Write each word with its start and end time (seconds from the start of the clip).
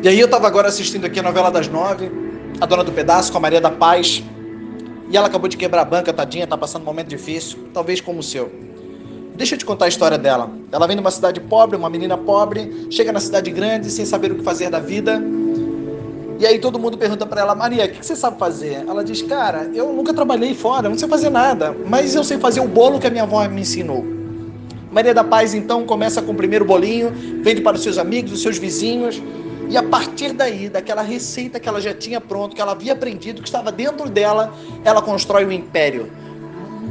E 0.00 0.08
aí 0.08 0.20
eu 0.20 0.26
estava 0.26 0.46
agora 0.46 0.68
assistindo 0.68 1.04
aqui 1.06 1.18
a 1.18 1.22
novela 1.24 1.50
das 1.50 1.66
nove, 1.66 2.08
a 2.60 2.66
Dona 2.66 2.84
do 2.84 2.92
Pedaço 2.92 3.32
com 3.32 3.38
a 3.38 3.40
Maria 3.40 3.60
da 3.60 3.70
Paz. 3.70 4.22
E 5.10 5.16
ela 5.16 5.26
acabou 5.26 5.48
de 5.48 5.56
quebrar 5.56 5.82
a 5.82 5.84
banca, 5.84 6.12
tadinha, 6.12 6.46
tá 6.46 6.56
passando 6.56 6.82
um 6.82 6.84
momento 6.84 7.08
difícil, 7.08 7.58
talvez 7.74 8.00
como 8.00 8.20
o 8.20 8.22
seu. 8.22 8.48
Deixa 9.34 9.56
eu 9.56 9.58
te 9.58 9.64
contar 9.64 9.86
a 9.86 9.88
história 9.88 10.16
dela. 10.16 10.50
Ela 10.70 10.86
vem 10.86 10.94
de 10.94 11.00
uma 11.00 11.10
cidade 11.10 11.40
pobre, 11.40 11.76
uma 11.76 11.90
menina 11.90 12.16
pobre, 12.16 12.86
chega 12.90 13.10
na 13.10 13.18
cidade 13.18 13.50
grande 13.50 13.90
sem 13.90 14.04
saber 14.04 14.30
o 14.30 14.36
que 14.36 14.44
fazer 14.44 14.70
da 14.70 14.78
vida. 14.78 15.20
E 16.38 16.46
aí 16.46 16.60
todo 16.60 16.78
mundo 16.78 16.96
pergunta 16.96 17.26
para 17.26 17.40
ela, 17.40 17.56
Maria, 17.56 17.86
o 17.86 17.88
que 17.88 18.06
você 18.06 18.14
sabe 18.14 18.38
fazer? 18.38 18.84
Ela 18.86 19.02
diz, 19.02 19.20
cara, 19.22 19.68
eu 19.74 19.92
nunca 19.92 20.14
trabalhei 20.14 20.54
fora, 20.54 20.88
não 20.88 20.96
sei 20.96 21.08
fazer 21.08 21.30
nada, 21.30 21.76
mas 21.86 22.14
eu 22.14 22.22
sei 22.22 22.38
fazer 22.38 22.60
o 22.60 22.68
bolo 22.68 23.00
que 23.00 23.06
a 23.08 23.10
minha 23.10 23.24
avó 23.24 23.46
me 23.48 23.62
ensinou. 23.62 24.06
Maria 24.92 25.12
da 25.12 25.24
Paz 25.24 25.54
então 25.54 25.84
começa 25.84 26.22
com 26.22 26.30
o 26.30 26.36
primeiro 26.36 26.64
bolinho, 26.64 27.12
vende 27.42 27.60
para 27.60 27.76
os 27.76 27.82
seus 27.82 27.98
amigos, 27.98 28.30
os 28.30 28.42
seus 28.42 28.58
vizinhos, 28.58 29.20
e 29.68 29.76
a 29.76 29.82
partir 29.82 30.32
daí, 30.32 30.68
daquela 30.68 31.02
receita 31.02 31.60
que 31.60 31.68
ela 31.68 31.80
já 31.80 31.92
tinha 31.92 32.20
pronto, 32.20 32.56
que 32.56 32.62
ela 32.62 32.72
havia 32.72 32.94
aprendido, 32.94 33.42
que 33.42 33.48
estava 33.48 33.70
dentro 33.70 34.08
dela, 34.08 34.52
ela 34.82 35.02
constrói 35.02 35.44
um 35.44 35.52
império. 35.52 36.10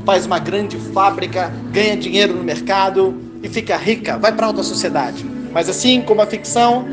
Faz 0.06 0.26
uma 0.26 0.38
grande 0.38 0.78
fábrica, 0.78 1.52
ganha 1.72 1.98
dinheiro 1.98 2.36
no 2.36 2.44
mercado 2.44 3.20
e 3.42 3.50
fica 3.50 3.76
rica, 3.76 4.18
vai 4.18 4.32
para 4.32 4.46
alta 4.46 4.62
sociedade. 4.62 5.26
Mas 5.52 5.68
assim 5.68 6.02
como 6.02 6.22
a 6.22 6.28
ficção 6.28 6.86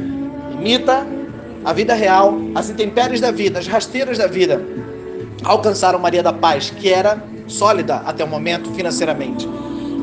imita 0.52 1.06
a 1.64 1.72
vida 1.72 1.94
real, 1.94 2.34
as 2.54 2.70
intempéries 2.70 3.20
da 3.20 3.30
vida, 3.30 3.58
as 3.58 3.66
rasteiras 3.66 4.18
da 4.18 4.26
vida, 4.26 4.64
alcançaram 5.44 5.98
Maria 5.98 6.22
da 6.22 6.32
Paz, 6.32 6.70
que 6.70 6.88
era 6.88 7.22
sólida 7.46 7.96
até 7.96 8.24
o 8.24 8.28
momento 8.28 8.70
financeiramente. 8.72 9.46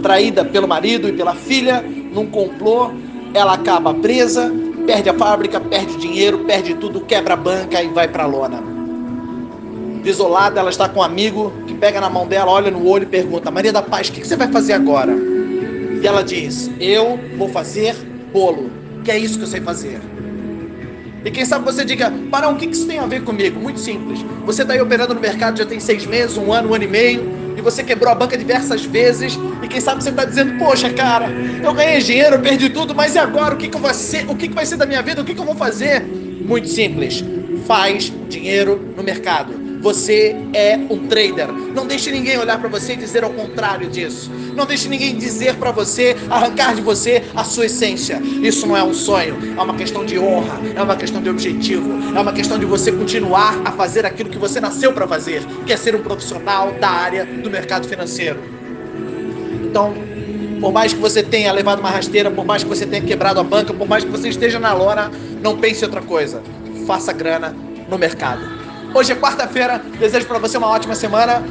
Traída 0.03 0.45
pelo 0.45 0.67
marido 0.67 1.09
e 1.09 1.13
pela 1.13 1.33
filha, 1.33 1.81
num 1.81 2.27
complô, 2.27 2.91
ela 3.33 3.53
acaba 3.53 3.93
presa, 3.93 4.51
perde 4.91 5.09
a 5.09 5.13
fábrica, 5.13 5.57
perde 5.57 5.95
dinheiro, 5.95 6.39
perde 6.39 6.73
tudo, 6.73 6.99
quebra 6.99 7.33
a 7.33 7.37
banca 7.37 7.81
e 7.81 7.87
vai 7.87 8.09
para 8.09 8.23
a 8.23 8.27
lona. 8.27 8.61
Desolada, 10.03 10.59
ela 10.59 10.69
está 10.69 10.89
com 10.89 10.99
um 10.99 11.03
amigo 11.03 11.53
que 11.65 11.73
pega 11.73 12.01
na 12.01 12.09
mão 12.09 12.27
dela, 12.27 12.51
olha 12.51 12.69
no 12.69 12.85
olho 12.85 13.03
e 13.03 13.05
pergunta: 13.05 13.49
Maria 13.49 13.71
da 13.71 13.81
Paz, 13.81 14.09
o 14.09 14.11
que 14.11 14.27
você 14.27 14.35
vai 14.35 14.49
fazer 14.49 14.73
agora? 14.73 15.13
E 15.13 16.05
ela 16.05 16.21
diz: 16.21 16.69
Eu 16.77 17.17
vou 17.37 17.47
fazer 17.47 17.95
bolo, 18.33 18.69
que 19.05 19.11
é 19.11 19.17
isso 19.17 19.37
que 19.37 19.45
eu 19.45 19.47
sei 19.47 19.61
fazer. 19.61 20.01
E 21.23 21.31
quem 21.31 21.45
sabe 21.45 21.63
você 21.63 21.85
diga, 21.85 22.09
Barão, 22.09 22.53
o 22.53 22.57
que 22.57 22.65
isso 22.65 22.85
tem 22.85 22.99
a 22.99 23.05
ver 23.05 23.23
comigo? 23.23 23.61
Muito 23.61 23.79
simples. 23.79 24.19
Você 24.45 24.63
está 24.63 24.73
aí 24.73 24.81
operando 24.81 25.13
no 25.13 25.21
mercado 25.21 25.57
já 25.57 25.65
tem 25.65 25.79
seis 25.79 26.05
meses, 26.05 26.35
um 26.35 26.51
ano, 26.51 26.71
um 26.71 26.73
ano 26.73 26.83
e 26.83 26.87
meio, 26.87 27.23
e 27.61 27.63
você 27.63 27.83
quebrou 27.83 28.11
a 28.11 28.15
banca 28.15 28.37
diversas 28.37 28.83
vezes, 28.83 29.37
e 29.61 29.67
quem 29.67 29.79
sabe 29.79 30.03
você 30.03 30.09
está 30.09 30.25
dizendo, 30.25 30.57
poxa, 30.57 30.91
cara, 30.91 31.29
eu 31.63 31.73
ganhei 31.73 31.99
dinheiro, 31.99 32.35
eu 32.35 32.41
perdi 32.41 32.69
tudo, 32.69 32.93
mas 32.93 33.15
e 33.15 33.19
agora? 33.19 33.53
O 33.53 33.57
que, 33.57 33.69
que, 33.69 33.75
eu 33.75 33.79
vou 33.79 33.93
ser? 33.93 34.29
O 34.29 34.35
que, 34.35 34.47
que 34.47 34.53
vai 34.53 34.65
ser 34.65 34.77
da 34.77 34.85
minha 34.85 35.01
vida? 35.01 35.21
O 35.21 35.25
que, 35.25 35.33
que 35.33 35.39
eu 35.39 35.45
vou 35.45 35.55
fazer? 35.55 36.01
Muito 36.01 36.67
simples. 36.67 37.23
Faz 37.65 38.11
dinheiro 38.27 38.93
no 38.97 39.03
mercado. 39.03 39.70
Você 39.81 40.35
é 40.53 40.77
um 40.89 41.07
trader. 41.07 41.51
Não 41.73 41.87
deixe 41.87 42.11
ninguém 42.11 42.37
olhar 42.37 42.59
para 42.59 42.69
você 42.69 42.93
e 42.93 42.95
dizer 42.95 43.23
ao 43.23 43.31
contrário 43.31 43.89
disso. 43.89 44.31
Não 44.55 44.65
deixe 44.65 44.87
ninguém 44.87 45.15
dizer 45.15 45.55
para 45.55 45.71
você, 45.71 46.15
arrancar 46.29 46.75
de 46.75 46.81
você 46.81 47.23
a 47.35 47.43
sua 47.43 47.65
essência. 47.65 48.21
Isso 48.43 48.67
não 48.67 48.77
é 48.77 48.83
um 48.83 48.93
sonho, 48.93 49.37
é 49.57 49.61
uma 49.61 49.73
questão 49.73 50.05
de 50.05 50.19
honra, 50.19 50.59
é 50.75 50.81
uma 50.81 50.95
questão 50.95 51.21
de 51.21 51.29
objetivo, 51.29 52.15
é 52.15 52.19
uma 52.19 52.31
questão 52.31 52.59
de 52.59 52.65
você 52.65 52.91
continuar 52.91 53.59
a 53.65 53.71
fazer 53.71 54.05
aquilo 54.05 54.29
que 54.29 54.37
você 54.37 54.59
nasceu 54.61 54.93
para 54.93 55.07
fazer, 55.07 55.43
que 55.65 55.73
é 55.73 55.77
ser 55.77 55.95
um 55.95 56.01
profissional 56.01 56.71
da 56.73 56.89
área 56.89 57.25
do 57.25 57.49
mercado 57.49 57.87
financeiro. 57.87 58.39
Então, 59.63 59.93
por 60.59 60.71
mais 60.71 60.93
que 60.93 60.99
você 60.99 61.23
tenha 61.23 61.51
levado 61.51 61.79
uma 61.79 61.89
rasteira, 61.89 62.29
por 62.29 62.45
mais 62.45 62.63
que 62.63 62.69
você 62.69 62.85
tenha 62.85 63.01
quebrado 63.01 63.39
a 63.39 63.43
banca, 63.43 63.73
por 63.73 63.87
mais 63.87 64.03
que 64.03 64.11
você 64.11 64.29
esteja 64.29 64.59
na 64.59 64.73
lona, 64.73 65.09
não 65.41 65.57
pense 65.57 65.81
em 65.81 65.85
outra 65.85 66.01
coisa. 66.01 66.43
Faça 66.85 67.11
grana 67.11 67.55
no 67.89 67.97
mercado. 67.97 68.60
Hoje 68.93 69.13
é 69.13 69.15
quarta-feira. 69.15 69.79
Desejo 69.99 70.27
para 70.27 70.39
você 70.39 70.57
uma 70.57 70.67
ótima 70.67 70.95
semana. 70.95 71.41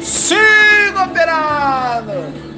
Siga 0.00 1.04
operando! 1.04 2.57